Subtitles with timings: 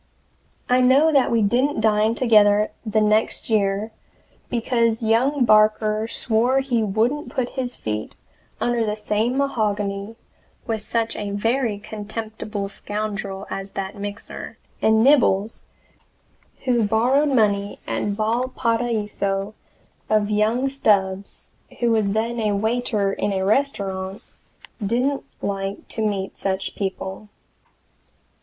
[0.67, 3.91] I know that we didn't dine together the next year,
[4.49, 8.15] because young Barker swore he wouldn't put his feet
[8.59, 10.15] under the same mahogany
[10.65, 15.67] with such a very contemptible scoundrel as that Mixer; and Nibbles,
[16.65, 19.53] who borrowed money at Valparaiso
[20.09, 24.23] of young Stubbs, who was then a waiter in a restaurant,
[24.83, 27.29] didn't like to meet such people.